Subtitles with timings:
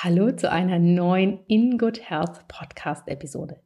[0.00, 3.56] Hallo zu einer neuen In Good Health Podcast Episode.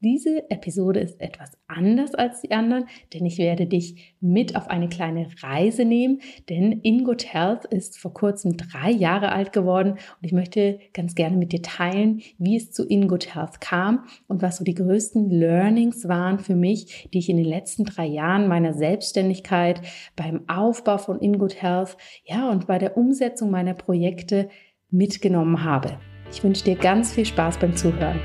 [0.00, 4.88] Diese Episode ist etwas anders als die anderen, denn ich werde dich mit auf eine
[4.88, 10.22] kleine Reise nehmen, denn In Good Health ist vor kurzem drei Jahre alt geworden und
[10.22, 14.42] ich möchte ganz gerne mit dir teilen, wie es zu In Good Health kam und
[14.42, 18.48] was so die größten Learnings waren für mich, die ich in den letzten drei Jahren
[18.48, 19.80] meiner Selbstständigkeit
[20.14, 24.48] beim Aufbau von In Good Health, ja, und bei der Umsetzung meiner Projekte
[24.90, 25.98] mitgenommen habe.
[26.30, 28.20] Ich wünsche dir ganz viel Spaß beim Zuhören.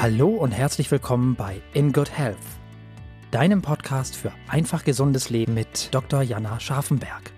[0.00, 2.36] Hallo und herzlich willkommen bei In Good Health,
[3.30, 6.22] deinem Podcast für einfach gesundes Leben mit Dr.
[6.22, 7.32] Jana Scharfenberg.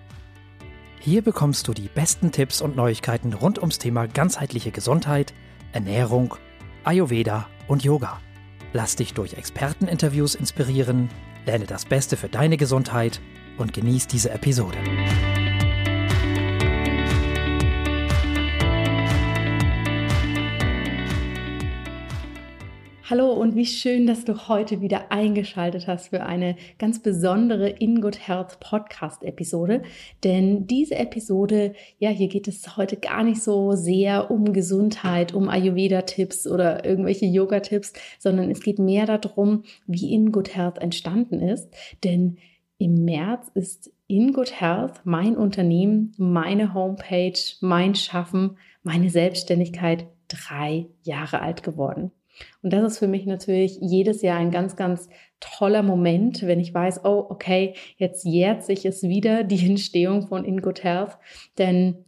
[0.99, 5.33] Hier bekommst du die besten Tipps und Neuigkeiten rund ums Thema ganzheitliche Gesundheit,
[5.73, 6.35] Ernährung,
[6.83, 8.19] Ayurveda und Yoga.
[8.73, 11.09] Lass dich durch Experteninterviews inspirieren
[11.45, 13.19] lerne das Beste für deine Gesundheit
[13.57, 14.77] und genieß diese Episode.
[23.11, 27.99] Hallo und wie schön, dass du heute wieder eingeschaltet hast für eine ganz besondere In
[27.99, 29.81] Good Health Podcast Episode.
[30.23, 35.49] Denn diese Episode, ja, hier geht es heute gar nicht so sehr um Gesundheit, um
[35.49, 41.67] Ayurveda-Tipps oder irgendwelche Yoga-Tipps, sondern es geht mehr darum, wie In Good Health entstanden ist.
[42.05, 42.37] Denn
[42.77, 50.85] im März ist In Good Health mein Unternehmen, meine Homepage, mein Schaffen, meine Selbstständigkeit drei
[51.03, 52.13] Jahre alt geworden.
[52.61, 56.73] Und das ist für mich natürlich jedes Jahr ein ganz, ganz toller Moment, wenn ich
[56.73, 61.17] weiß, oh, okay, jetzt jährt sich es wieder, die Entstehung von In Good Health,
[61.57, 62.05] denn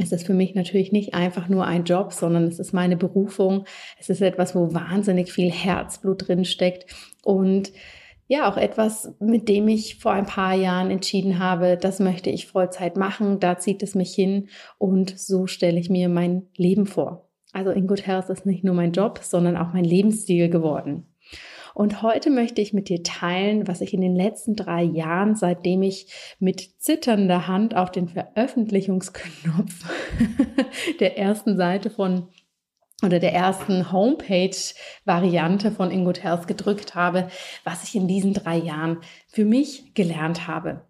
[0.00, 3.64] es ist für mich natürlich nicht einfach nur ein Job, sondern es ist meine Berufung.
[3.98, 6.86] Es ist etwas, wo wahnsinnig viel Herzblut drin steckt
[7.24, 7.72] und
[8.30, 12.46] ja, auch etwas, mit dem ich vor ein paar Jahren entschieden habe, das möchte ich
[12.46, 17.27] Vollzeit machen, da zieht es mich hin und so stelle ich mir mein Leben vor.
[17.52, 21.06] Also in Good Health ist nicht nur mein Job, sondern auch mein Lebensstil geworden.
[21.74, 25.82] Und heute möchte ich mit dir teilen, was ich in den letzten drei Jahren, seitdem
[25.82, 29.88] ich mit zitternder Hand auf den Veröffentlichungsknopf
[31.00, 32.28] der ersten Seite von
[33.04, 37.28] oder der ersten Homepage-Variante von Ingood Health gedrückt habe,
[37.62, 40.87] was ich in diesen drei Jahren für mich gelernt habe.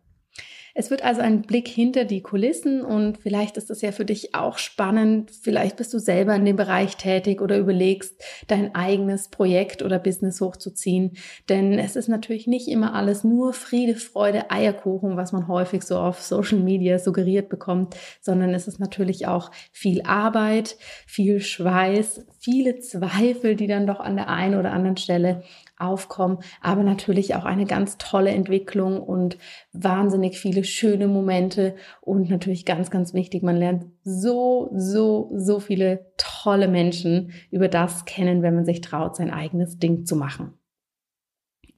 [0.79, 4.37] Es wird also ein Blick hinter die Kulissen und vielleicht ist das ja für dich
[4.37, 5.33] auch spannend.
[5.33, 8.15] Vielleicht bist du selber in dem Bereich tätig oder überlegst,
[8.47, 11.17] dein eigenes Projekt oder Business hochzuziehen.
[11.49, 15.99] Denn es ist natürlich nicht immer alles nur Friede, Freude, Eierkuchen, was man häufig so
[15.99, 20.77] auf Social Media suggeriert bekommt, sondern es ist natürlich auch viel Arbeit,
[21.09, 25.43] viel Schweiß, viele Zweifel, die dann doch an der einen oder anderen Stelle
[25.79, 29.39] aufkommen, aber natürlich auch eine ganz tolle Entwicklung und
[29.73, 36.07] wahnsinnig viele schöne Momente und natürlich ganz, ganz wichtig, man lernt so, so, so viele
[36.17, 40.58] tolle Menschen über das kennen, wenn man sich traut, sein eigenes Ding zu machen.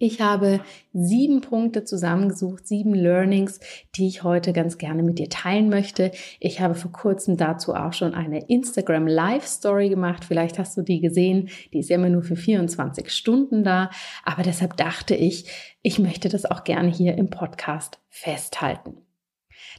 [0.02, 0.60] Ich habe
[0.94, 3.60] sieben Punkte zusammengesucht, sieben Learnings,
[3.94, 6.10] die ich heute ganz gerne mit dir teilen möchte.
[6.40, 10.24] Ich habe vor kurzem dazu auch schon eine Instagram Live Story gemacht.
[10.24, 11.50] Vielleicht hast du die gesehen.
[11.74, 13.90] Die ist ja immer nur für 24 Stunden da.
[14.24, 15.44] Aber deshalb dachte ich,
[15.82, 19.02] ich möchte das auch gerne hier im Podcast festhalten.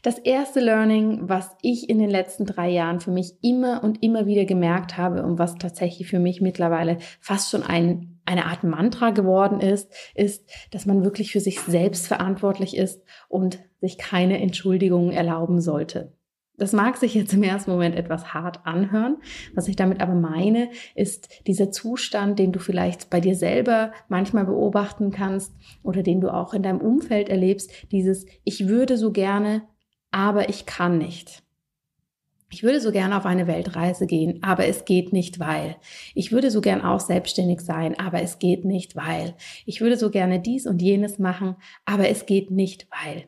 [0.03, 4.27] Das erste Learning, was ich in den letzten drei Jahren für mich immer und immer
[4.27, 9.11] wieder gemerkt habe und was tatsächlich für mich mittlerweile fast schon ein eine Art Mantra
[9.11, 15.11] geworden ist, ist, dass man wirklich für sich selbst verantwortlich ist und sich keine Entschuldigungen
[15.11, 16.13] erlauben sollte.
[16.57, 19.17] Das mag sich jetzt im ersten Moment etwas hart anhören.
[19.55, 24.45] Was ich damit aber meine, ist dieser Zustand, den du vielleicht bei dir selber manchmal
[24.45, 29.63] beobachten kannst oder den du auch in deinem Umfeld erlebst, dieses Ich würde so gerne,
[30.11, 31.41] aber ich kann nicht.
[32.51, 35.77] Ich würde so gerne auf eine Weltreise gehen, aber es geht nicht, weil.
[36.13, 39.35] Ich würde so gern auch selbstständig sein, aber es geht nicht, weil.
[39.65, 43.27] Ich würde so gerne dies und jenes machen, aber es geht nicht, weil.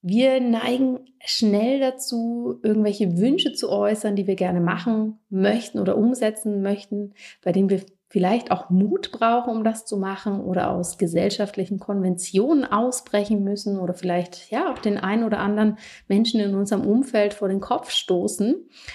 [0.00, 6.62] Wir neigen schnell dazu, irgendwelche Wünsche zu äußern, die wir gerne machen möchten oder umsetzen
[6.62, 11.78] möchten, bei denen wir vielleicht auch Mut brauchen, um das zu machen oder aus gesellschaftlichen
[11.78, 17.34] Konventionen ausbrechen müssen oder vielleicht ja auch den einen oder anderen Menschen in unserem Umfeld
[17.34, 18.54] vor den Kopf stoßen,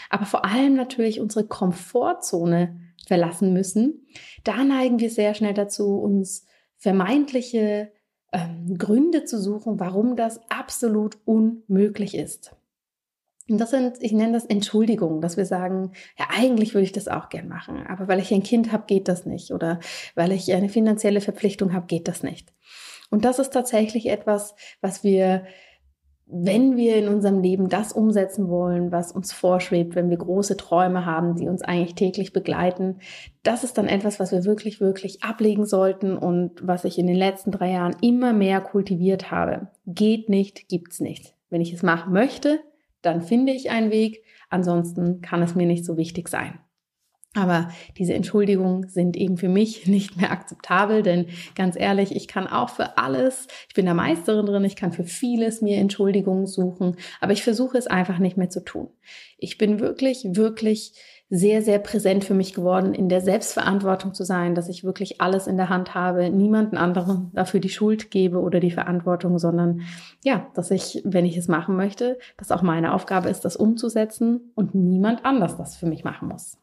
[0.09, 4.07] aber vor allem natürlich unsere Komfortzone verlassen müssen,
[4.43, 6.45] da neigen wir sehr schnell dazu, uns
[6.77, 7.91] vermeintliche
[8.31, 12.55] ähm, Gründe zu suchen, warum das absolut unmöglich ist.
[13.49, 17.07] Und das sind, ich nenne das Entschuldigungen, dass wir sagen, ja, eigentlich würde ich das
[17.07, 19.51] auch gern machen, aber weil ich ein Kind habe, geht das nicht.
[19.51, 19.79] Oder
[20.15, 22.53] weil ich eine finanzielle Verpflichtung habe, geht das nicht.
[23.09, 25.43] Und das ist tatsächlich etwas, was wir
[26.31, 31.03] wenn wir in unserem Leben das umsetzen wollen, was uns vorschwebt, wenn wir große Träume
[31.05, 32.99] haben, die uns eigentlich täglich begleiten,
[33.41, 37.15] das ist dann etwas, was wir wirklich, wirklich ablegen sollten und was ich in den
[37.15, 39.69] letzten drei Jahren immer mehr kultiviert habe.
[39.87, 41.33] Geht nicht, gibt's nicht.
[41.49, 42.59] Wenn ich es machen möchte,
[43.01, 44.23] dann finde ich einen Weg.
[44.49, 46.59] Ansonsten kann es mir nicht so wichtig sein.
[47.35, 52.47] Aber diese Entschuldigungen sind eben für mich nicht mehr akzeptabel, denn ganz ehrlich, ich kann
[52.47, 56.95] auch für alles, ich bin der Meisterin drin, ich kann für vieles mir Entschuldigungen suchen,
[57.21, 58.89] aber ich versuche es einfach nicht mehr zu tun.
[59.37, 60.93] Ich bin wirklich, wirklich
[61.31, 65.45] sehr, sehr präsent für mich geworden, in der Selbstverantwortung zu sein, dass ich wirklich alles
[65.45, 69.81] in der Hand habe, niemanden anderen dafür die Schuld gebe oder die Verantwortung, sondern
[70.23, 74.51] ja, dass ich, wenn ich es machen möchte, dass auch meine Aufgabe ist, das umzusetzen
[74.55, 76.57] und niemand anders das für mich machen muss.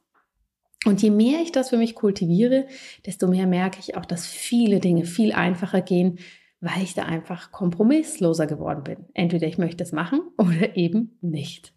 [0.85, 2.67] Und je mehr ich das für mich kultiviere,
[3.07, 6.19] desto mehr merke ich auch, dass viele Dinge viel einfacher gehen,
[6.61, 9.07] weil ich da einfach kompromissloser geworden bin.
[9.15, 11.76] Entweder ich möchte es machen oder eben nicht.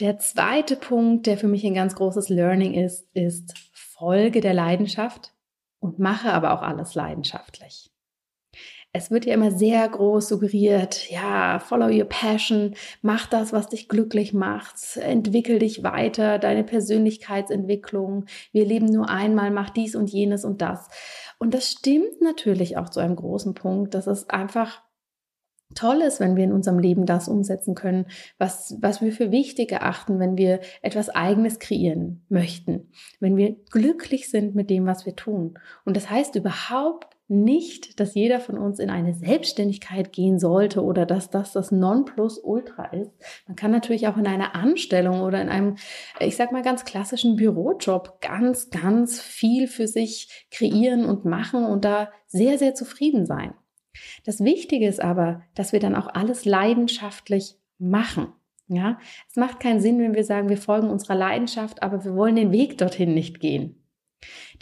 [0.00, 5.34] Der zweite Punkt, der für mich ein ganz großes Learning ist, ist Folge der Leidenschaft
[5.80, 7.90] und mache aber auch alles leidenschaftlich
[8.92, 13.88] es wird ja immer sehr groß suggeriert, ja, follow your passion, mach das, was dich
[13.88, 20.44] glücklich macht, entwickel dich weiter, deine Persönlichkeitsentwicklung, wir leben nur einmal, mach dies und jenes
[20.44, 20.88] und das.
[21.38, 24.82] Und das stimmt natürlich auch zu einem großen Punkt, dass es einfach
[25.74, 28.06] toll ist, wenn wir in unserem Leben das umsetzen können,
[28.38, 32.88] was, was wir für wichtig erachten, wenn wir etwas Eigenes kreieren möchten,
[33.20, 35.58] wenn wir glücklich sind mit dem, was wir tun.
[35.84, 41.04] Und das heißt überhaupt nicht, dass jeder von uns in eine Selbstständigkeit gehen sollte oder
[41.04, 43.12] dass das das Nonplusultra ist.
[43.46, 45.76] Man kann natürlich auch in einer Anstellung oder in einem,
[46.20, 51.84] ich sag mal, ganz klassischen Bürojob ganz, ganz viel für sich kreieren und machen und
[51.84, 53.52] da sehr, sehr zufrieden sein.
[54.24, 58.28] Das Wichtige ist aber, dass wir dann auch alles leidenschaftlich machen.
[58.70, 58.98] Ja,
[59.28, 62.52] es macht keinen Sinn, wenn wir sagen, wir folgen unserer Leidenschaft, aber wir wollen den
[62.52, 63.82] Weg dorthin nicht gehen.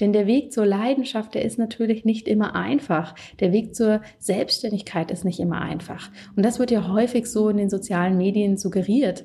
[0.00, 3.14] Denn der Weg zur Leidenschaft, der ist natürlich nicht immer einfach.
[3.40, 6.10] Der Weg zur Selbstständigkeit ist nicht immer einfach.
[6.36, 9.24] Und das wird ja häufig so in den sozialen Medien suggeriert.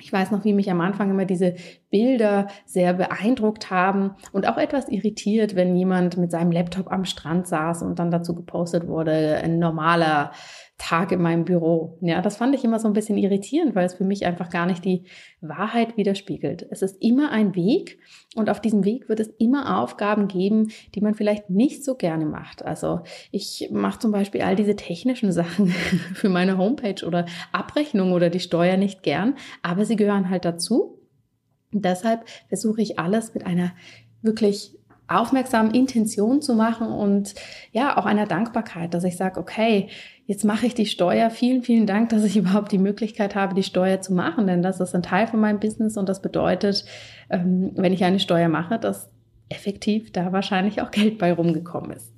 [0.00, 1.54] Ich weiß noch, wie mich am Anfang immer diese
[1.90, 7.46] Bilder sehr beeindruckt haben und auch etwas irritiert, wenn jemand mit seinem Laptop am Strand
[7.46, 10.32] saß und dann dazu gepostet wurde, ein normaler
[10.80, 11.98] Tag in meinem Büro.
[12.00, 14.64] Ja, das fand ich immer so ein bisschen irritierend, weil es für mich einfach gar
[14.64, 15.04] nicht die
[15.42, 16.66] Wahrheit widerspiegelt.
[16.70, 17.98] Es ist immer ein Weg
[18.34, 22.24] und auf diesem Weg wird es immer Aufgaben geben, die man vielleicht nicht so gerne
[22.24, 22.64] macht.
[22.64, 23.00] Also
[23.30, 28.40] ich mache zum Beispiel all diese technischen Sachen für meine Homepage oder Abrechnung oder die
[28.40, 30.98] Steuer nicht gern, aber sie gehören halt dazu.
[31.74, 33.72] Und deshalb versuche ich alles mit einer
[34.22, 34.79] wirklich
[35.10, 37.34] aufmerksamen Intention zu machen und
[37.72, 39.88] ja, auch einer Dankbarkeit, dass ich sage, okay,
[40.26, 41.30] jetzt mache ich die Steuer.
[41.30, 44.80] Vielen, vielen Dank, dass ich überhaupt die Möglichkeit habe, die Steuer zu machen, denn das
[44.80, 46.84] ist ein Teil von meinem Business und das bedeutet,
[47.28, 49.10] ähm, wenn ich eine Steuer mache, dass
[49.48, 52.12] effektiv da wahrscheinlich auch Geld bei rumgekommen ist.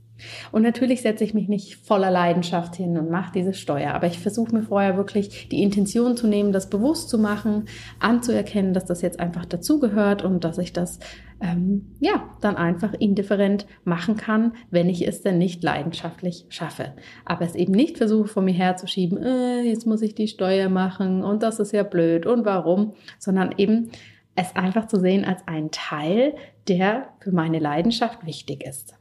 [0.50, 4.18] Und natürlich setze ich mich nicht voller Leidenschaft hin und mache diese Steuer, aber ich
[4.18, 7.66] versuche mir vorher wirklich die Intention zu nehmen, das bewusst zu machen,
[7.98, 10.98] anzuerkennen, dass das jetzt einfach dazugehört und dass ich das
[11.40, 16.92] ähm, ja dann einfach indifferent machen kann, wenn ich es denn nicht leidenschaftlich schaffe.
[17.24, 21.24] Aber es eben nicht versuche von mir herzuschieben, äh, jetzt muss ich die Steuer machen
[21.24, 23.90] und das ist ja blöd und warum, sondern eben
[24.34, 26.34] es einfach zu sehen als einen Teil,
[26.68, 28.94] der für meine Leidenschaft wichtig ist.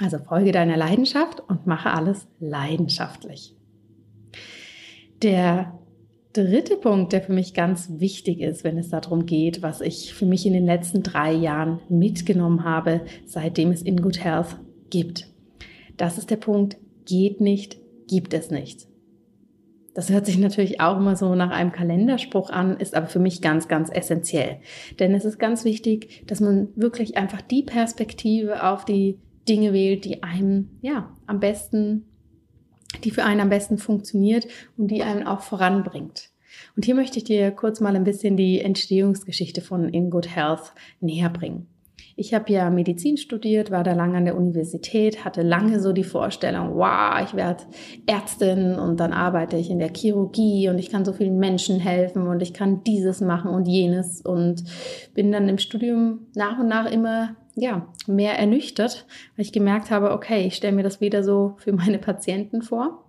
[0.00, 3.54] Also folge deiner Leidenschaft und mache alles leidenschaftlich.
[5.22, 5.78] Der
[6.34, 10.26] dritte Punkt, der für mich ganz wichtig ist, wenn es darum geht, was ich für
[10.26, 14.58] mich in den letzten drei Jahren mitgenommen habe, seitdem es In Good Health
[14.90, 15.30] gibt.
[15.96, 16.76] Das ist der Punkt,
[17.06, 18.86] geht nicht, gibt es nicht.
[19.94, 23.40] Das hört sich natürlich auch immer so nach einem Kalenderspruch an, ist aber für mich
[23.40, 24.58] ganz, ganz essentiell.
[24.98, 30.04] Denn es ist ganz wichtig, dass man wirklich einfach die Perspektive auf die Dinge wählt,
[30.04, 32.06] die einem ja am besten,
[33.04, 36.30] die für einen am besten funktioniert und die einen auch voranbringt.
[36.74, 40.72] Und hier möchte ich dir kurz mal ein bisschen die Entstehungsgeschichte von In Good Health
[41.00, 41.66] näher bringen.
[42.18, 46.02] Ich habe ja Medizin studiert, war da lange an der Universität, hatte lange so die
[46.02, 47.64] Vorstellung, wow, ich werde
[48.06, 52.26] Ärztin und dann arbeite ich in der Chirurgie und ich kann so vielen Menschen helfen
[52.26, 54.64] und ich kann dieses machen und jenes und
[55.12, 60.12] bin dann im Studium nach und nach immer ja, mehr ernüchtert, weil ich gemerkt habe,
[60.12, 63.02] okay, ich stelle mir das weder so für meine Patienten vor,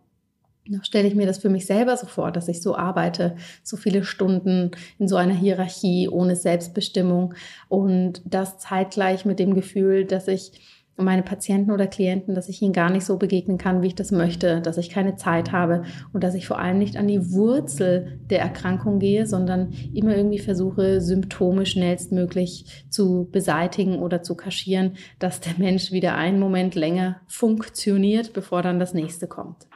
[0.69, 3.77] noch stelle ich mir das für mich selber so vor, dass ich so arbeite, so
[3.77, 7.33] viele Stunden in so einer Hierarchie ohne Selbstbestimmung
[7.69, 10.51] und das zeitgleich mit dem Gefühl, dass ich
[10.97, 14.11] meine Patienten oder Klienten, dass ich ihnen gar nicht so begegnen kann, wie ich das
[14.11, 18.19] möchte, dass ich keine Zeit habe und dass ich vor allem nicht an die Wurzel
[18.29, 25.39] der Erkrankung gehe, sondern immer irgendwie versuche, Symptome schnellstmöglich zu beseitigen oder zu kaschieren, dass
[25.39, 29.67] der Mensch wieder einen Moment länger funktioniert, bevor dann das nächste kommt.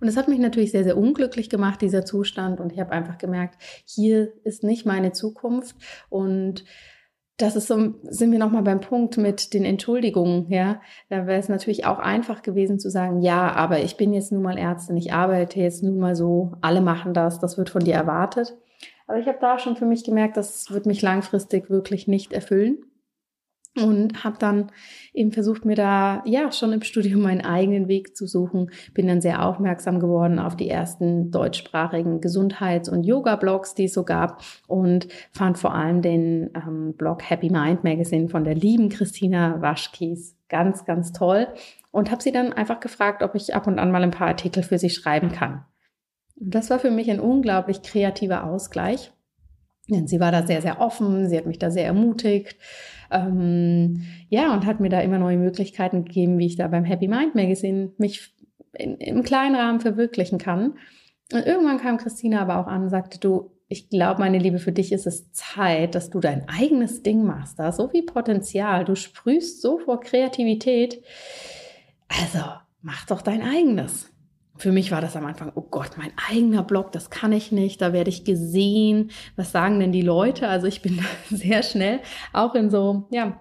[0.00, 2.60] Und es hat mich natürlich sehr, sehr unglücklich gemacht, dieser Zustand.
[2.60, 5.74] Und ich habe einfach gemerkt, hier ist nicht meine Zukunft.
[6.10, 6.64] Und
[7.36, 10.80] das ist so, sind wir nochmal beim Punkt mit den Entschuldigungen, ja.
[11.08, 14.42] Da wäre es natürlich auch einfach gewesen zu sagen, ja, aber ich bin jetzt nun
[14.42, 17.94] mal Ärztin, ich arbeite jetzt nun mal so, alle machen das, das wird von dir
[17.94, 18.56] erwartet.
[19.06, 22.78] Aber ich habe da schon für mich gemerkt, das wird mich langfristig wirklich nicht erfüllen
[23.76, 24.70] und habe dann
[25.12, 28.70] eben versucht, mir da ja schon im Studium meinen eigenen Weg zu suchen.
[28.94, 34.04] Bin dann sehr aufmerksam geworden auf die ersten deutschsprachigen Gesundheits- und Yoga-Blogs, die es so
[34.04, 39.60] gab und fand vor allem den ähm, Blog Happy Mind Magazine von der lieben Christina
[39.60, 41.48] Waschkies ganz, ganz toll
[41.90, 44.62] und habe sie dann einfach gefragt, ob ich ab und an mal ein paar Artikel
[44.62, 45.64] für sie schreiben kann.
[46.38, 49.12] Und das war für mich ein unglaublich kreativer Ausgleich.
[49.88, 52.56] Denn sie war da sehr, sehr offen, sie hat mich da sehr ermutigt
[53.10, 57.08] ähm, ja, und hat mir da immer neue Möglichkeiten gegeben, wie ich da beim Happy
[57.08, 58.34] Mind Magazine mich
[58.72, 60.74] in, im kleinen Rahmen verwirklichen kann.
[61.32, 64.72] Und irgendwann kam Christina aber auch an und sagte, du, ich glaube, meine Liebe, für
[64.72, 67.58] dich ist es Zeit, dass du dein eigenes Ding machst.
[67.58, 68.84] Da ist so viel Potenzial.
[68.84, 71.02] Du sprühst so vor Kreativität.
[72.08, 72.44] Also
[72.80, 74.12] mach doch dein eigenes
[74.58, 77.80] für mich war das am Anfang, oh Gott, mein eigener Blog, das kann ich nicht,
[77.80, 79.10] da werde ich gesehen.
[79.36, 80.48] Was sagen denn die Leute?
[80.48, 82.00] Also ich bin sehr schnell
[82.32, 83.40] auch in so, ja,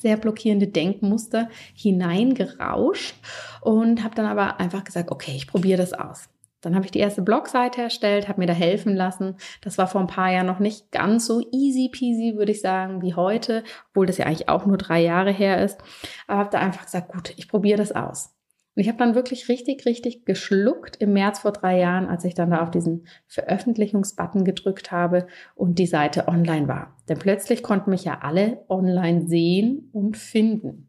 [0.00, 3.14] sehr blockierende Denkmuster hineingerauscht
[3.60, 6.28] und habe dann aber einfach gesagt, okay, ich probiere das aus.
[6.60, 9.36] Dann habe ich die erste Blogseite erstellt, habe mir da helfen lassen.
[9.62, 13.02] Das war vor ein paar Jahren noch nicht ganz so easy peasy, würde ich sagen,
[13.02, 15.80] wie heute, obwohl das ja eigentlich auch nur drei Jahre her ist.
[16.28, 18.32] Aber habe da einfach gesagt, gut, ich probiere das aus.
[18.74, 22.34] Und ich habe dann wirklich richtig, richtig geschluckt im März vor drei Jahren, als ich
[22.34, 26.96] dann da auf diesen Veröffentlichungsbutton gedrückt habe und die Seite online war.
[27.08, 30.88] Denn plötzlich konnten mich ja alle online sehen und finden.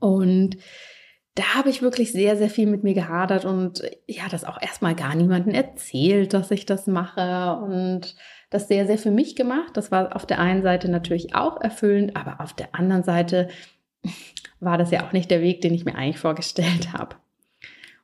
[0.00, 0.56] Und
[1.36, 4.96] da habe ich wirklich sehr, sehr viel mit mir gehadert und ja, das auch erstmal
[4.96, 8.16] gar niemandem erzählt, dass ich das mache und
[8.50, 9.76] das sehr, sehr für mich gemacht.
[9.76, 13.48] Das war auf der einen Seite natürlich auch erfüllend, aber auf der anderen Seite
[14.60, 17.16] war das ja auch nicht der Weg, den ich mir eigentlich vorgestellt habe.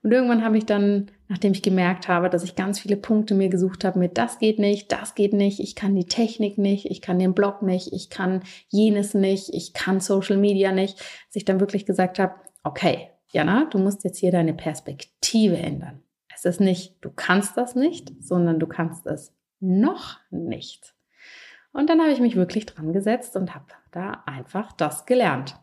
[0.02, 3.48] Und irgendwann habe ich dann, nachdem ich gemerkt habe, dass ich ganz viele Punkte mir
[3.48, 7.02] gesucht habe mit das geht nicht, das geht nicht, ich kann die Technik nicht, ich
[7.02, 11.44] kann den Blog nicht, ich kann jenes nicht, ich kann Social Media nicht, dass ich
[11.44, 16.02] dann wirklich gesagt habe, okay, Jana, du musst jetzt hier deine Perspektive ändern.
[16.32, 20.94] Es ist nicht, du kannst das nicht, sondern du kannst es noch nicht.
[21.72, 25.56] Und dann habe ich mich wirklich dran gesetzt und habe da einfach das gelernt.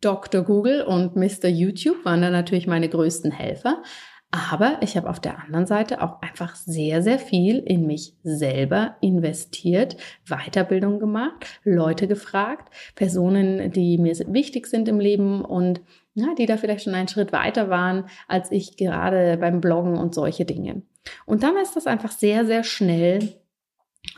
[0.00, 0.42] Dr.
[0.42, 1.48] Google und Mr.
[1.48, 3.82] YouTube waren da natürlich meine größten Helfer.
[4.30, 8.96] Aber ich habe auf der anderen Seite auch einfach sehr, sehr viel in mich selber
[9.00, 15.80] investiert, Weiterbildung gemacht, Leute gefragt, Personen, die mir wichtig sind im Leben und
[16.12, 20.14] ja, die da vielleicht schon einen Schritt weiter waren als ich gerade beim Bloggen und
[20.14, 20.82] solche Dinge.
[21.24, 23.37] Und dann ist das einfach sehr, sehr schnell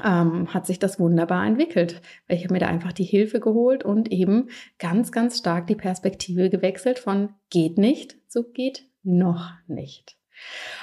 [0.04, 2.00] ähm, hat sich das wunderbar entwickelt.
[2.28, 6.50] Ich habe mir da einfach die Hilfe geholt und eben ganz, ganz stark die Perspektive
[6.50, 10.19] gewechselt von geht nicht zu geht noch nicht.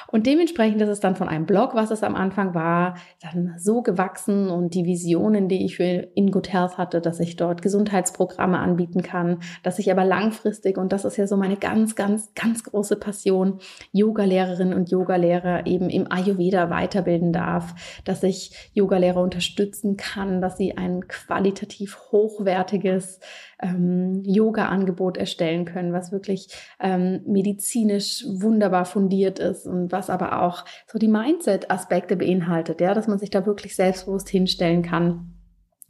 [0.09, 3.81] Und dementsprechend ist es dann von einem Blog, was es am Anfang war, dann so
[3.81, 8.57] gewachsen und die Visionen, die ich für In Good Health hatte, dass ich dort Gesundheitsprogramme
[8.57, 12.63] anbieten kann, dass ich aber langfristig, und das ist ja so meine ganz, ganz, ganz
[12.63, 13.59] große Passion,
[13.91, 20.77] Yoga-Lehrerinnen und Yogalehrer eben im Ayurveda weiterbilden darf, dass ich Yogalehrer unterstützen kann, dass sie
[20.77, 23.19] ein qualitativ hochwertiges
[23.61, 26.49] ähm, Yoga-Angebot erstellen können, was wirklich
[26.79, 33.07] ähm, medizinisch wunderbar fundiert ist und was aber auch so die Mindset-Aspekte beinhaltet, ja, dass
[33.07, 35.33] man sich da wirklich selbstbewusst hinstellen kann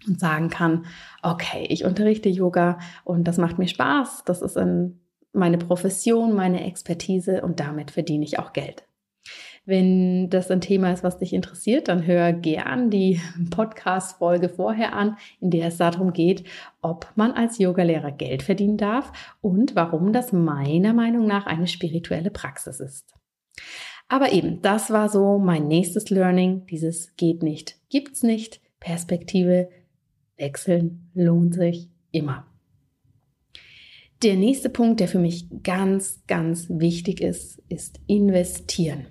[0.08, 0.86] und sagen kann,
[1.24, 5.02] okay, ich unterrichte Yoga und das macht mir Spaß, das ist ein,
[5.34, 8.87] meine Profession, meine Expertise und damit verdiene ich auch Geld.
[9.68, 13.20] Wenn das ein Thema ist, was dich interessiert, dann hör gern die
[13.50, 16.46] Podcast-Folge vorher an, in der es darum geht,
[16.82, 22.32] ob man als Yogalehrer Geld verdienen darf und warum das meiner Meinung nach eine spirituelle
[22.32, 23.14] Praxis ist.
[24.08, 26.66] Aber eben, das war so mein nächstes Learning.
[26.68, 28.62] Dieses geht nicht, gibt's nicht.
[28.80, 29.68] Perspektive
[30.38, 32.46] wechseln lohnt sich immer.
[34.24, 39.08] Der nächste Punkt, der für mich ganz, ganz wichtig ist, ist investieren.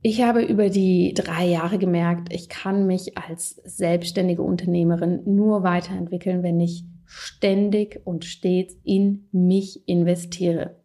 [0.00, 6.42] Ich habe über die drei Jahre gemerkt, ich kann mich als selbstständige Unternehmerin nur weiterentwickeln,
[6.42, 10.76] wenn ich ständig und stets in mich investiere.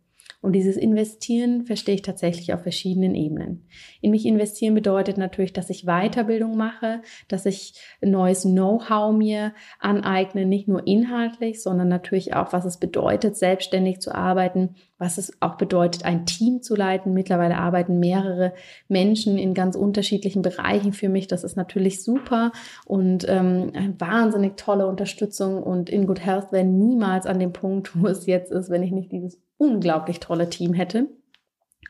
[0.44, 3.66] Und dieses Investieren verstehe ich tatsächlich auf verschiedenen Ebenen.
[4.02, 10.46] In mich investieren bedeutet natürlich, dass ich Weiterbildung mache, dass ich neues Know-how mir aneigne,
[10.46, 15.56] nicht nur inhaltlich, sondern natürlich auch, was es bedeutet, selbstständig zu arbeiten, was es auch
[15.56, 17.14] bedeutet, ein Team zu leiten.
[17.14, 18.54] Mittlerweile arbeiten mehrere
[18.90, 21.28] Menschen in ganz unterschiedlichen Bereichen für mich.
[21.28, 22.52] Das ist natürlich super
[22.86, 25.64] und ähm, eine wahnsinnig tolle Unterstützung.
[25.64, 28.92] Und in Good Health wäre niemals an dem Punkt, wo es jetzt ist, wenn ich
[28.92, 31.08] nicht dieses unglaublich tolle Team hätte.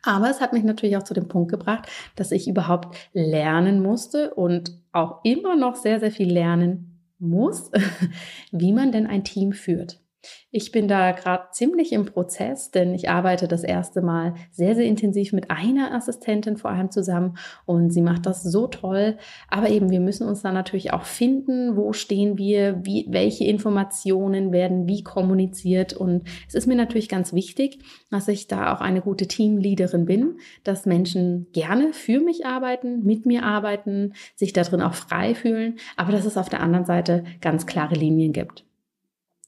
[0.04, 4.34] Aber es hat mich natürlich auch zu dem Punkt gebracht, dass ich überhaupt lernen musste
[4.34, 7.72] und auch immer noch sehr, sehr viel lernen muss,
[8.52, 10.03] wie man denn ein Team führt.
[10.52, 14.86] Ich bin da gerade ziemlich im Prozess, denn ich arbeite das erste Mal sehr, sehr
[14.86, 19.18] intensiv mit einer Assistentin vor allem zusammen und sie macht das so toll.
[19.50, 24.52] Aber eben, wir müssen uns da natürlich auch finden, wo stehen wir, wie, welche Informationen
[24.52, 25.94] werden wie kommuniziert.
[25.94, 27.80] Und es ist mir natürlich ganz wichtig,
[28.12, 33.26] dass ich da auch eine gute Teamleaderin bin, dass Menschen gerne für mich arbeiten, mit
[33.26, 37.66] mir arbeiten, sich darin auch frei fühlen, aber dass es auf der anderen Seite ganz
[37.66, 38.66] klare Linien gibt.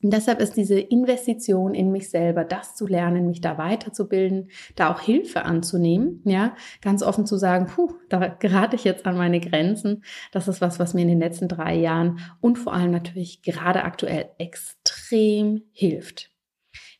[0.04, 4.94] Und deshalb ist diese Investition in mich selber, das zu lernen, mich da weiterzubilden, da
[4.94, 9.40] auch Hilfe anzunehmen, ja, ganz offen zu sagen, puh, da gerate ich jetzt an meine
[9.40, 10.04] Grenzen.
[10.32, 13.84] Das ist was, was mir in den letzten drei Jahren und vor allem natürlich gerade
[13.84, 16.30] aktuell extrem hilft.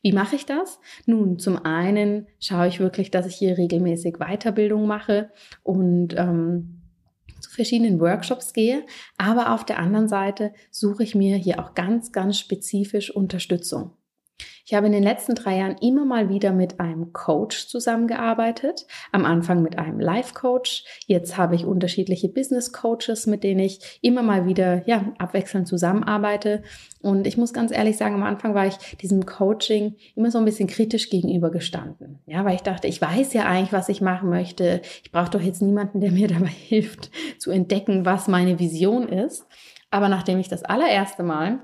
[0.02, 0.78] Wie mache ich das?
[1.04, 5.30] Nun, zum einen schaue ich wirklich, dass ich hier regelmäßig Weiterbildung mache
[5.62, 6.85] und ähm,
[7.46, 8.84] zu verschiedenen Workshops gehe,
[9.16, 13.95] aber auf der anderen Seite suche ich mir hier auch ganz, ganz spezifisch Unterstützung.
[14.68, 18.84] Ich habe in den letzten drei Jahren immer mal wieder mit einem Coach zusammengearbeitet.
[19.12, 20.84] Am Anfang mit einem Life-Coach.
[21.06, 26.64] Jetzt habe ich unterschiedliche Business-Coaches, mit denen ich immer mal wieder ja, abwechselnd zusammenarbeite.
[27.00, 30.44] Und ich muss ganz ehrlich sagen, am Anfang war ich diesem Coaching immer so ein
[30.44, 32.18] bisschen kritisch gegenübergestanden.
[32.26, 34.82] Ja, weil ich dachte, ich weiß ja eigentlich, was ich machen möchte.
[35.04, 39.46] Ich brauche doch jetzt niemanden, der mir dabei hilft, zu entdecken, was meine Vision ist.
[39.92, 41.60] Aber nachdem ich das allererste Mal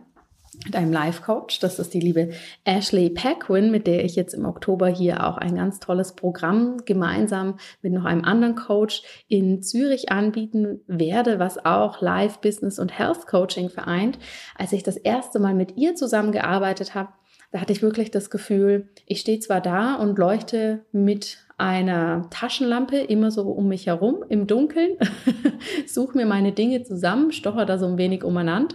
[0.64, 1.60] mit einem Life-Coach.
[1.60, 2.30] Das ist die liebe
[2.64, 7.58] Ashley Paquin, mit der ich jetzt im Oktober hier auch ein ganz tolles Programm gemeinsam
[7.80, 13.26] mit noch einem anderen Coach in Zürich anbieten werde, was auch Life, Business und Health
[13.26, 14.18] Coaching vereint.
[14.56, 17.08] Als ich das erste Mal mit ihr zusammengearbeitet habe,
[17.50, 22.96] da hatte ich wirklich das Gefühl, ich stehe zwar da und leuchte mit einer Taschenlampe
[22.96, 24.96] immer so um mich herum im Dunkeln,
[25.86, 28.74] suche mir meine Dinge zusammen, stocher da so ein wenig umeinander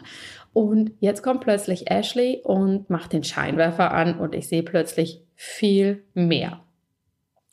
[0.53, 6.03] und jetzt kommt plötzlich Ashley und macht den Scheinwerfer an und ich sehe plötzlich viel
[6.13, 6.61] mehr.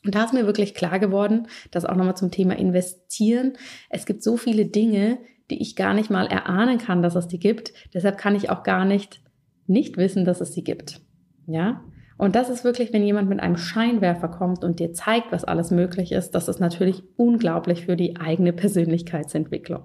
[0.04, 3.54] Und da ist mir wirklich klar geworden, dass auch nochmal zum Thema investieren.
[3.88, 5.18] Es gibt so viele Dinge,
[5.50, 7.72] die ich gar nicht mal erahnen kann, dass es die gibt.
[7.94, 9.22] Deshalb kann ich auch gar nicht
[9.66, 11.00] nicht wissen, dass es sie gibt.
[11.46, 11.83] Ja?
[12.16, 15.70] Und das ist wirklich, wenn jemand mit einem Scheinwerfer kommt und dir zeigt, was alles
[15.70, 19.85] möglich ist, das ist natürlich unglaublich für die eigene Persönlichkeitsentwicklung.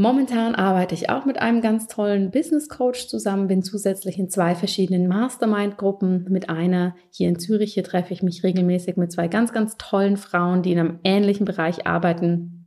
[0.00, 4.54] Momentan arbeite ich auch mit einem ganz tollen Business Coach zusammen, bin zusätzlich in zwei
[4.54, 6.26] verschiedenen Mastermind-Gruppen.
[6.30, 10.16] Mit einer hier in Zürich, hier treffe ich mich regelmäßig mit zwei ganz, ganz tollen
[10.16, 12.58] Frauen, die in einem ähnlichen Bereich arbeiten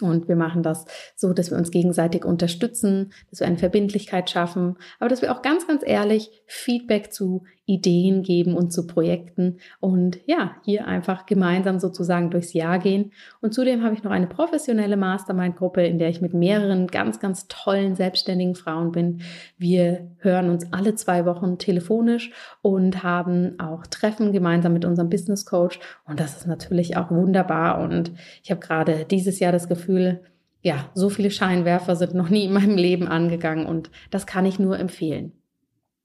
[0.00, 0.84] und wir machen das
[1.16, 5.42] so, dass wir uns gegenseitig unterstützen, dass wir eine Verbindlichkeit schaffen, aber dass wir auch
[5.42, 11.78] ganz, ganz ehrlich Feedback zu Ideen geben und zu Projekten und ja, hier einfach gemeinsam
[11.78, 13.12] sozusagen durchs Jahr gehen.
[13.42, 17.46] Und zudem habe ich noch eine professionelle Mastermind-Gruppe, in der ich mit mehreren ganz, ganz
[17.46, 19.20] tollen selbstständigen Frauen bin.
[19.58, 22.30] Wir hören uns alle zwei Wochen telefonisch
[22.62, 25.78] und haben auch Treffen gemeinsam mit unserem Business Coach.
[26.06, 27.80] Und das ist natürlich auch wunderbar.
[27.80, 30.22] Und ich habe gerade dieses Jahr das Gefühl,
[30.62, 34.58] ja, so viele Scheinwerfer sind noch nie in meinem Leben angegangen und das kann ich
[34.58, 35.32] nur empfehlen.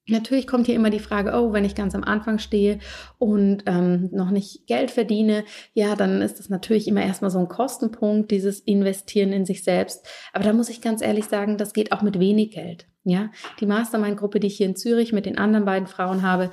[0.07, 2.79] Natürlich kommt hier immer die Frage, oh, wenn ich ganz am Anfang stehe
[3.19, 7.47] und ähm, noch nicht Geld verdiene, ja, dann ist das natürlich immer erstmal so ein
[7.47, 10.05] Kostenpunkt, dieses Investieren in sich selbst.
[10.33, 12.87] Aber da muss ich ganz ehrlich sagen, das geht auch mit wenig Geld.
[13.05, 16.51] Ja, die Mastermind-Gruppe, die ich hier in Zürich mit den anderen beiden Frauen habe,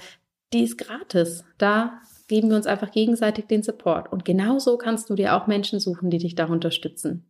[0.52, 1.44] die ist gratis.
[1.58, 4.12] Da geben wir uns einfach gegenseitig den Support.
[4.12, 7.29] Und genauso kannst du dir auch Menschen suchen, die dich da unterstützen.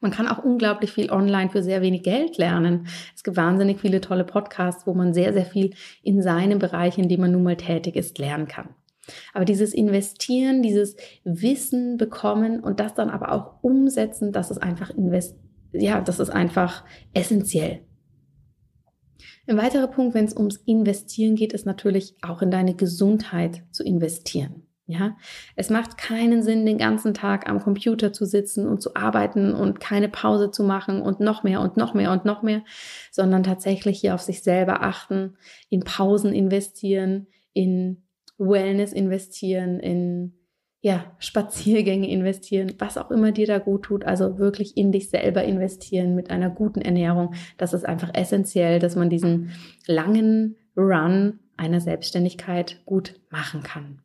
[0.00, 2.86] Man kann auch unglaublich viel online für sehr wenig Geld lernen.
[3.14, 7.08] Es gibt wahnsinnig viele tolle Podcasts, wo man sehr, sehr viel in seinem Bereich, in
[7.08, 8.68] dem man nun mal tätig ist, lernen kann.
[9.32, 14.90] Aber dieses Investieren, dieses Wissen bekommen und das dann aber auch umsetzen, das ist einfach
[14.90, 15.36] invest
[15.72, 17.80] ja, das ist einfach essentiell.
[19.46, 23.82] Ein weiterer Punkt, wenn es ums Investieren geht, ist natürlich auch in deine Gesundheit zu
[23.82, 24.67] investieren.
[24.90, 25.18] Ja,
[25.54, 29.80] es macht keinen Sinn, den ganzen Tag am Computer zu sitzen und zu arbeiten und
[29.80, 32.62] keine Pause zu machen und noch mehr und noch mehr und noch mehr,
[33.10, 35.36] sondern tatsächlich hier auf sich selber achten,
[35.68, 38.02] in Pausen investieren, in
[38.38, 40.32] Wellness investieren, in
[40.80, 44.06] ja, Spaziergänge investieren, was auch immer dir da gut tut.
[44.06, 47.34] Also wirklich in dich selber investieren mit einer guten Ernährung.
[47.58, 49.50] Das ist einfach essentiell, dass man diesen
[49.86, 54.00] langen Run einer Selbstständigkeit gut machen kann.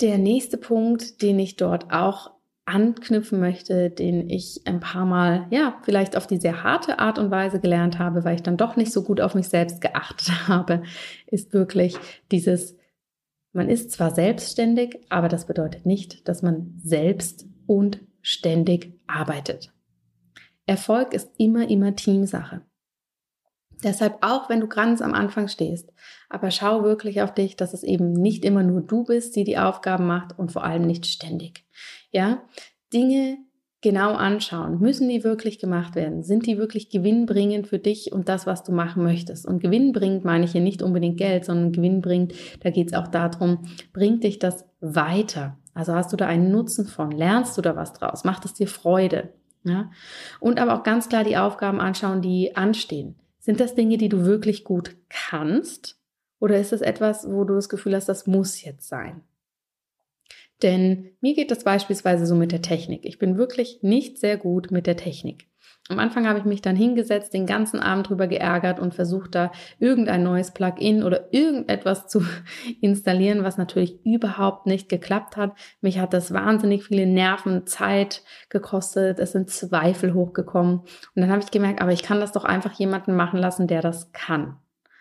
[0.00, 5.80] Der nächste Punkt, den ich dort auch anknüpfen möchte, den ich ein paar Mal, ja,
[5.84, 8.92] vielleicht auf die sehr harte Art und Weise gelernt habe, weil ich dann doch nicht
[8.92, 10.82] so gut auf mich selbst geachtet habe,
[11.26, 11.96] ist wirklich
[12.32, 12.76] dieses,
[13.52, 19.72] man ist zwar selbstständig, aber das bedeutet nicht, dass man selbst und ständig arbeitet.
[20.66, 22.62] Erfolg ist immer, immer Teamsache.
[23.82, 25.92] Deshalb auch, wenn du ganz am Anfang stehst,
[26.28, 29.58] aber schau wirklich auf dich, dass es eben nicht immer nur du bist, die die
[29.58, 31.64] Aufgaben macht und vor allem nicht ständig.
[32.10, 32.42] Ja,
[32.92, 33.38] Dinge
[33.82, 34.80] genau anschauen.
[34.80, 36.22] Müssen die wirklich gemacht werden?
[36.22, 39.46] Sind die wirklich gewinnbringend für dich und das, was du machen möchtest?
[39.46, 43.66] Und gewinnbringend meine ich hier nicht unbedingt Geld, sondern gewinnbringend, da geht es auch darum,
[43.92, 45.58] bringt dich das weiter?
[45.74, 47.10] Also hast du da einen Nutzen von?
[47.10, 48.24] Lernst du da was draus?
[48.24, 49.34] Macht es dir Freude?
[49.62, 49.90] Ja?
[50.40, 53.16] Und aber auch ganz klar die Aufgaben anschauen, die anstehen.
[53.46, 56.00] Sind das Dinge, die du wirklich gut kannst?
[56.40, 59.22] Oder ist es etwas, wo du das Gefühl hast, das muss jetzt sein?
[60.64, 63.04] Denn mir geht das beispielsweise so mit der Technik.
[63.04, 65.46] Ich bin wirklich nicht sehr gut mit der Technik.
[65.88, 69.52] Am Anfang habe ich mich dann hingesetzt, den ganzen Abend drüber geärgert und versucht da
[69.78, 72.26] irgendein neues Plugin oder irgendetwas zu
[72.80, 75.52] installieren, was natürlich überhaupt nicht geklappt hat.
[75.80, 79.20] Mich hat das wahnsinnig viele Nerven, Zeit gekostet.
[79.20, 80.80] Es sind Zweifel hochgekommen.
[80.80, 83.80] Und dann habe ich gemerkt, aber ich kann das doch einfach jemanden machen lassen, der
[83.80, 84.56] das kann.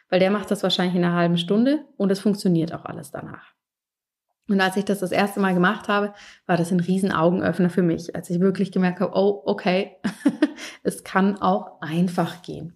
[0.10, 3.55] Weil der macht das wahrscheinlich in einer halben Stunde und es funktioniert auch alles danach.
[4.48, 6.14] Und als ich das das erste Mal gemacht habe,
[6.46, 9.98] war das ein riesen Augenöffner für mich, als ich wirklich gemerkt habe, oh, okay,
[10.84, 12.74] es kann auch einfach gehen.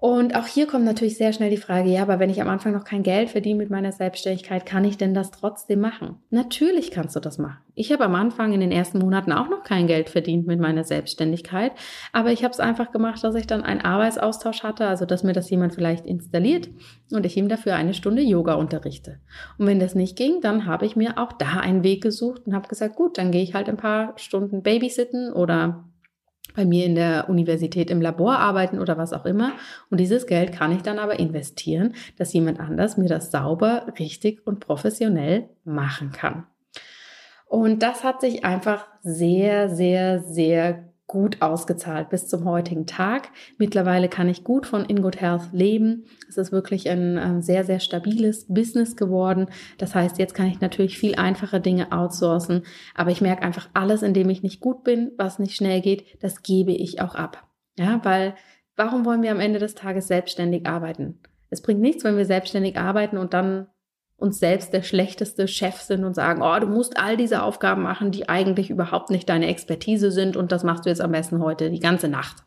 [0.00, 2.72] Und auch hier kommt natürlich sehr schnell die Frage, ja, aber wenn ich am Anfang
[2.72, 6.16] noch kein Geld verdiene mit meiner Selbstständigkeit, kann ich denn das trotzdem machen?
[6.30, 7.58] Natürlich kannst du das machen.
[7.74, 10.84] Ich habe am Anfang in den ersten Monaten auch noch kein Geld verdient mit meiner
[10.84, 11.72] Selbstständigkeit,
[12.12, 15.34] aber ich habe es einfach gemacht, dass ich dann einen Arbeitsaustausch hatte, also dass mir
[15.34, 16.70] das jemand vielleicht installiert
[17.12, 19.20] und ich ihm dafür eine Stunde Yoga unterrichte.
[19.58, 22.54] Und wenn das nicht ging, dann habe ich mir auch da einen Weg gesucht und
[22.54, 25.84] habe gesagt, gut, dann gehe ich halt ein paar Stunden babysitten oder
[26.54, 29.52] bei mir in der Universität im Labor arbeiten oder was auch immer.
[29.90, 34.46] Und dieses Geld kann ich dann aber investieren, dass jemand anders mir das sauber, richtig
[34.46, 36.46] und professionell machen kann.
[37.46, 43.30] Und das hat sich einfach sehr, sehr, sehr gut ausgezahlt bis zum heutigen Tag.
[43.58, 46.04] Mittlerweile kann ich gut von In Good Health leben.
[46.28, 49.48] Es ist wirklich ein, sehr, sehr stabiles Business geworden.
[49.76, 52.62] Das heißt, jetzt kann ich natürlich viel einfache Dinge outsourcen.
[52.94, 56.04] Aber ich merke einfach, alles, in dem ich nicht gut bin, was nicht schnell geht,
[56.22, 57.44] das gebe ich auch ab.
[57.76, 58.36] Ja, weil
[58.76, 61.18] warum wollen wir am Ende des Tages selbstständig arbeiten?
[61.48, 63.66] Es bringt nichts, wenn wir selbstständig arbeiten und dann
[64.20, 68.10] uns selbst der schlechteste Chef sind und sagen, oh, du musst all diese Aufgaben machen,
[68.10, 71.70] die eigentlich überhaupt nicht deine Expertise sind und das machst du jetzt am besten heute
[71.70, 72.44] die ganze Nacht.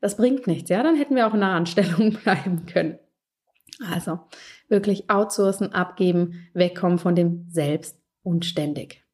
[0.00, 2.98] Das bringt nichts, ja, dann hätten wir auch in einer Anstellung bleiben können.
[3.92, 4.18] Also
[4.68, 9.04] wirklich outsourcen, abgeben, wegkommen von dem Selbst und ständig.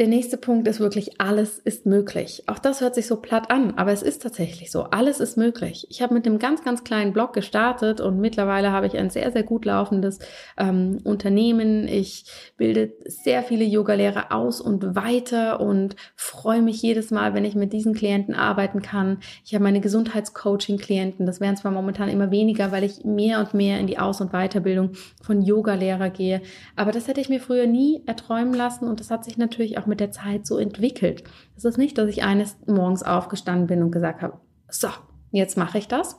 [0.00, 2.44] Der nächste Punkt ist wirklich, alles ist möglich.
[2.46, 4.84] Auch das hört sich so platt an, aber es ist tatsächlich so.
[4.84, 5.86] Alles ist möglich.
[5.90, 9.30] Ich habe mit einem ganz, ganz kleinen Blog gestartet und mittlerweile habe ich ein sehr,
[9.30, 10.18] sehr gut laufendes
[10.56, 11.86] ähm, Unternehmen.
[11.86, 12.24] Ich
[12.56, 17.74] bilde sehr viele Yogalehrer aus und weiter und freue mich jedes Mal, wenn ich mit
[17.74, 19.18] diesen Klienten arbeiten kann.
[19.44, 21.26] Ich habe meine Gesundheitscoaching-Klienten.
[21.26, 24.32] Das werden zwar momentan immer weniger, weil ich mehr und mehr in die Aus- und
[24.32, 26.40] Weiterbildung von Yogalehrer gehe.
[26.74, 29.89] Aber das hätte ich mir früher nie erträumen lassen und das hat sich natürlich auch
[29.90, 31.24] mit der Zeit so entwickelt.
[31.56, 34.88] Es ist nicht, dass ich eines Morgens aufgestanden bin und gesagt habe, so,
[35.30, 36.16] jetzt mache ich das,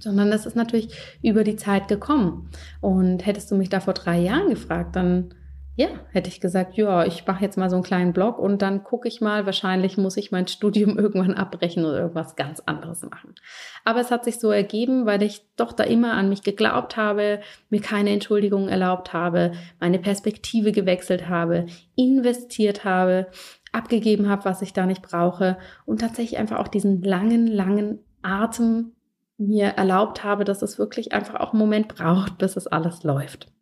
[0.00, 2.50] sondern das ist natürlich über die Zeit gekommen.
[2.80, 5.34] Und hättest du mich da vor drei Jahren gefragt, dann
[5.78, 8.82] ja, hätte ich gesagt, ja, ich mache jetzt mal so einen kleinen Blog und dann
[8.82, 13.36] gucke ich mal, wahrscheinlich muss ich mein Studium irgendwann abbrechen oder irgendwas ganz anderes machen.
[13.84, 17.38] Aber es hat sich so ergeben, weil ich doch da immer an mich geglaubt habe,
[17.70, 23.28] mir keine Entschuldigungen erlaubt habe, meine Perspektive gewechselt habe, investiert habe,
[23.70, 28.96] abgegeben habe, was ich da nicht brauche und tatsächlich einfach auch diesen langen, langen Atem
[29.36, 33.52] mir erlaubt habe, dass es wirklich einfach auch einen Moment braucht, bis es alles läuft.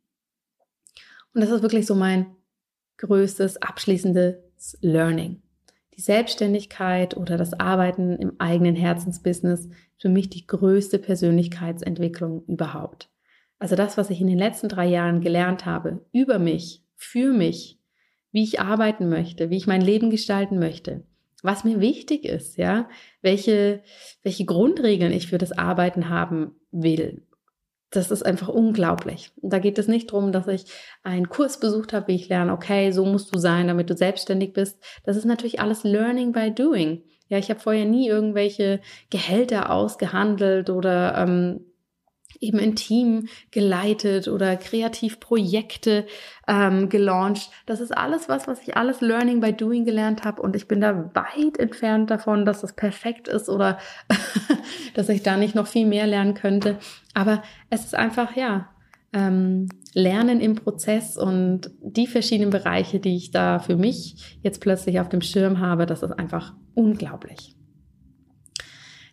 [1.36, 2.34] Und das ist wirklich so mein
[2.96, 5.42] größtes abschließendes Learning.
[5.94, 13.10] Die Selbstständigkeit oder das Arbeiten im eigenen Herzensbusiness ist für mich die größte Persönlichkeitsentwicklung überhaupt.
[13.58, 17.78] also das, was ich in den letzten drei Jahren gelernt habe, über mich, für mich,
[18.32, 21.04] wie ich arbeiten möchte, wie ich mein Leben gestalten möchte,
[21.42, 22.88] was mir wichtig ist, ja,
[23.20, 23.82] welche,
[24.22, 27.25] welche Grundregeln ich für das Arbeiten haben will.
[27.96, 29.30] Das ist einfach unglaublich.
[29.40, 30.64] Und da geht es nicht darum, dass ich
[31.02, 34.52] einen Kurs besucht habe, wie ich lerne, okay, so musst du sein, damit du selbstständig
[34.52, 34.78] bist.
[35.04, 37.02] Das ist natürlich alles Learning by Doing.
[37.28, 38.80] Ja, ich habe vorher nie irgendwelche
[39.10, 41.65] Gehälter ausgehandelt oder ähm,
[42.40, 46.06] eben ein Team geleitet oder Kreativprojekte
[46.48, 47.50] ähm, gelauncht.
[47.66, 50.80] Das ist alles was, was ich alles Learning by Doing gelernt habe und ich bin
[50.80, 53.78] da weit entfernt davon, dass das perfekt ist oder
[54.94, 56.78] dass ich da nicht noch viel mehr lernen könnte.
[57.14, 58.68] Aber es ist einfach, ja,
[59.12, 65.00] ähm, Lernen im Prozess und die verschiedenen Bereiche, die ich da für mich jetzt plötzlich
[65.00, 67.55] auf dem Schirm habe, das ist einfach unglaublich.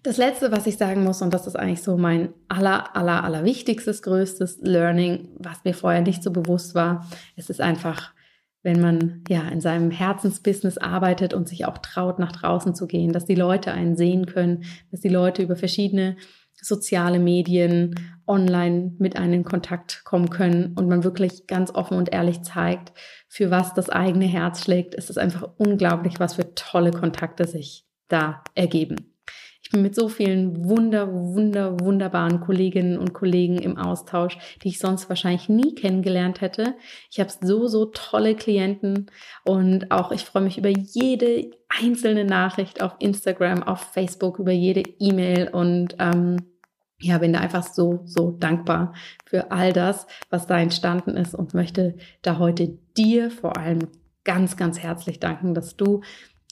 [0.04, 3.46] Das letzte, was ich sagen muss, und das ist eigentlich so mein aller, aller, aller
[3.46, 8.12] wichtigstes, größtes Learning, was mir vorher nicht so bewusst war, es ist einfach,
[8.63, 13.13] wenn man ja in seinem Herzensbusiness arbeitet und sich auch traut, nach draußen zu gehen,
[13.13, 16.18] dass die Leute einen sehen können, dass die Leute über verschiedene
[16.62, 17.96] soziale Medien
[18.28, 22.92] online mit einem in Kontakt kommen können und man wirklich ganz offen und ehrlich zeigt,
[23.30, 27.86] für was das eigene Herz schlägt, ist es einfach unglaublich, was für tolle Kontakte sich
[28.10, 29.12] da ergeben
[29.82, 35.50] mit so vielen wunder, wunder, wunderbaren Kolleginnen und Kollegen im Austausch, die ich sonst wahrscheinlich
[35.50, 36.76] nie kennengelernt hätte.
[37.10, 39.08] Ich habe so, so tolle Klienten
[39.44, 44.84] und auch ich freue mich über jede einzelne Nachricht auf Instagram, auf Facebook, über jede
[45.00, 46.38] E-Mail und ähm,
[47.00, 48.94] ja, bin da einfach so, so dankbar
[49.26, 53.88] für all das, was da entstanden ist und möchte da heute dir vor allem
[54.24, 56.02] ganz, ganz herzlich danken, dass du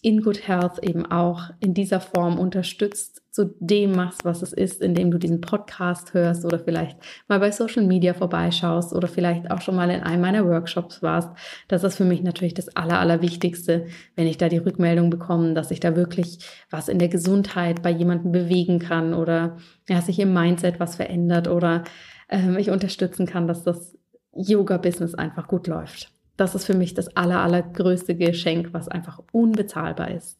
[0.01, 4.81] in Good Health eben auch in dieser Form unterstützt, zu dem machst, was es ist,
[4.81, 6.97] indem du diesen Podcast hörst oder vielleicht
[7.29, 11.29] mal bei Social Media vorbeischaust oder vielleicht auch schon mal in einem meiner Workshops warst.
[11.69, 13.85] Das ist für mich natürlich das Aller, Allerwichtigste,
[14.15, 17.91] wenn ich da die Rückmeldung bekomme, dass ich da wirklich was in der Gesundheit bei
[17.91, 21.85] jemandem bewegen kann oder ja, sich im Mindset was verändert oder
[22.27, 23.97] äh, ich unterstützen kann, dass das
[24.33, 26.11] Yoga-Business einfach gut läuft.
[26.41, 30.39] Das ist für mich das aller, allergrößte Geschenk, was einfach unbezahlbar ist.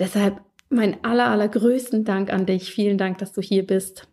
[0.00, 2.72] Deshalb mein aller, allergrößten Dank an dich.
[2.72, 4.08] Vielen Dank, dass du hier bist.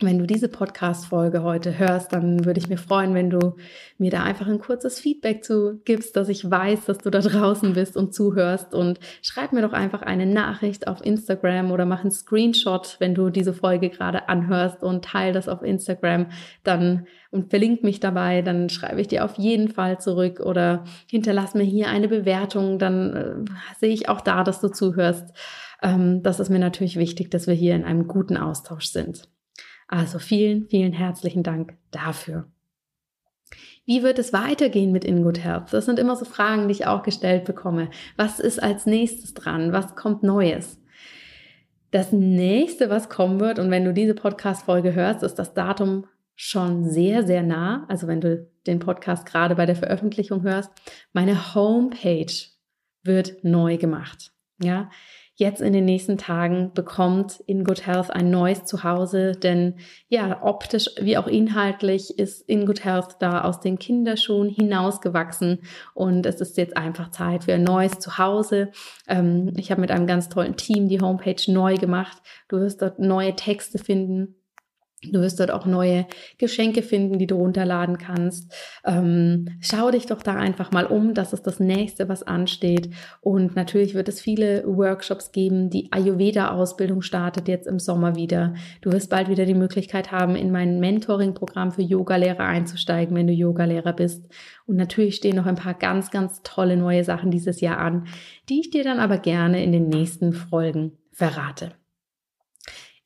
[0.00, 3.56] Wenn du diese Podcast-Folge heute hörst, dann würde ich mir freuen, wenn du
[3.96, 7.72] mir da einfach ein kurzes Feedback zu gibst, dass ich weiß, dass du da draußen
[7.72, 8.74] bist und zuhörst.
[8.74, 13.30] Und schreib mir doch einfach eine Nachricht auf Instagram oder mach einen Screenshot, wenn du
[13.30, 16.26] diese Folge gerade anhörst und teile das auf Instagram
[16.62, 18.40] dann und verlink mich dabei.
[18.40, 22.78] Dann schreibe ich dir auf jeden Fall zurück oder hinterlass mir hier eine Bewertung.
[22.78, 25.36] Dann äh, sehe ich auch da, dass du zuhörst.
[25.82, 29.28] Ähm, das ist mir natürlich wichtig, dass wir hier in einem guten Austausch sind.
[29.88, 32.46] Also vielen, vielen herzlichen Dank dafür.
[33.84, 35.72] Wie wird es weitergehen mit In Good Health?
[35.72, 37.90] Das sind immer so Fragen, die ich auch gestellt bekomme.
[38.16, 39.72] Was ist als nächstes dran?
[39.72, 40.80] Was kommt Neues?
[41.90, 46.88] Das nächste, was kommen wird, und wenn du diese Podcast-Folge hörst, ist das Datum schon
[46.88, 47.86] sehr, sehr nah.
[47.88, 50.70] Also wenn du den Podcast gerade bei der Veröffentlichung hörst,
[51.12, 52.32] meine Homepage
[53.02, 54.32] wird neu gemacht.
[54.62, 54.88] Ja,
[55.36, 59.74] jetzt in den nächsten Tagen bekommt In Good Health ein neues Zuhause, denn
[60.08, 66.24] ja, optisch wie auch inhaltlich ist In Good Health da aus den Kinderschuhen hinausgewachsen und
[66.24, 68.70] es ist jetzt einfach Zeit für ein neues Zuhause.
[69.08, 72.18] Ähm, ich habe mit einem ganz tollen Team die Homepage neu gemacht.
[72.48, 74.36] Du wirst dort neue Texte finden,
[75.12, 76.06] Du wirst dort auch neue
[76.38, 78.52] Geschenke finden, die du runterladen kannst.
[78.84, 81.14] Ähm, schau dich doch da einfach mal um.
[81.14, 82.90] Das ist das nächste, was ansteht.
[83.20, 85.70] Und natürlich wird es viele Workshops geben.
[85.70, 88.54] Die Ayurveda-Ausbildung startet jetzt im Sommer wieder.
[88.80, 93.32] Du wirst bald wieder die Möglichkeit haben, in mein Mentoring-Programm für Yogalehrer einzusteigen, wenn du
[93.32, 94.24] Yogalehrer bist.
[94.66, 98.06] Und natürlich stehen noch ein paar ganz, ganz tolle neue Sachen dieses Jahr an,
[98.48, 101.72] die ich dir dann aber gerne in den nächsten Folgen verrate.